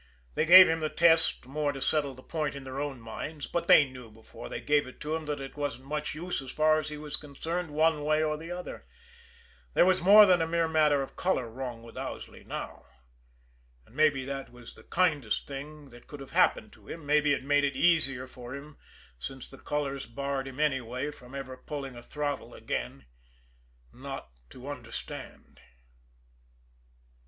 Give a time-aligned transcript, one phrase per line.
[0.33, 3.67] They gave him the test more to settle the point in their own minds, but
[3.67, 6.79] they knew before they gave it to him that it wasn't much use as far
[6.79, 8.87] as he was concerned one way or the other.
[9.75, 12.87] There was more than a mere matter of color wrong with Owsley now.
[13.85, 17.43] And maybe that was the kindest thing that could have happened to him, maybe it
[17.43, 18.79] made it easier for him
[19.19, 23.05] since the colors barred him anyway from ever pulling a throttle again
[23.93, 25.59] not to understand!